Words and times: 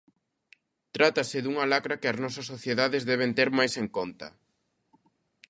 Trátase 0.95 1.37
dunha 1.41 1.69
lacra 1.71 1.99
que 2.01 2.09
as 2.11 2.17
nosas 2.23 2.45
sociedades 2.53 3.05
deben 3.11 3.31
ter 3.37 3.49
máis 3.57 3.73
en 3.81 3.87
conta. 3.97 4.27